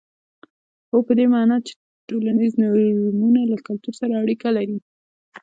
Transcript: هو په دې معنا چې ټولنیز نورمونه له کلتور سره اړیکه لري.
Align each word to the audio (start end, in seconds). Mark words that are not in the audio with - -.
هو 0.91 0.99
په 1.07 1.13
دې 1.17 1.25
معنا 1.33 1.57
چې 1.67 1.71
ټولنیز 2.07 2.51
نورمونه 2.61 3.41
له 3.51 3.57
کلتور 3.67 3.93
سره 4.01 4.13
اړیکه 4.23 4.49
لري. 4.57 4.77